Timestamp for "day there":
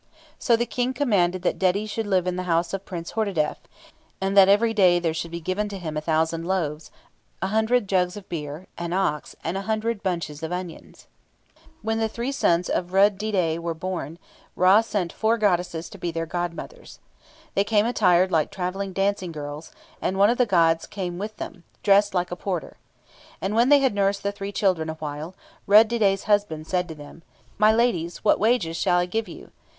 4.73-5.13